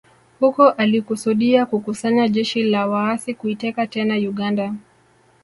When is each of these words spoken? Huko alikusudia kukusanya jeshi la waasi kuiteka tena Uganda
Huko 0.39 0.69
alikusudia 0.69 1.65
kukusanya 1.65 2.27
jeshi 2.27 2.63
la 2.63 2.87
waasi 2.87 3.33
kuiteka 3.33 3.87
tena 3.87 4.15
Uganda 4.15 4.73